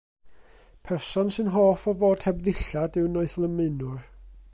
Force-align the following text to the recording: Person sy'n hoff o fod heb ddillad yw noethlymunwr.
Person 0.85 1.27
sy'n 1.35 1.51
hoff 1.55 1.85
o 1.91 1.93
fod 1.99 2.25
heb 2.29 2.41
ddillad 2.47 2.99
yw 3.03 3.11
noethlymunwr. 3.13 4.09